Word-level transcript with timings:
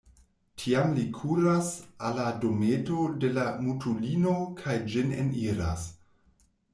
Tiam 0.61 0.93
li 0.99 1.01
kuras 1.17 1.67
al 2.07 2.15
la 2.19 2.23
dometo 2.45 3.03
de 3.25 3.29
la 3.35 3.43
mutulino 3.67 4.33
kaj 4.63 4.79
ĝin 4.95 5.13
eniras. 5.25 5.85